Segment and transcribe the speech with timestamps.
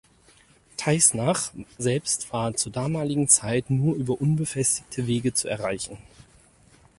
[0.77, 5.99] Teisnach selbst war zur damaligen Zeit nur über unbefestigte Wege zu erreichen.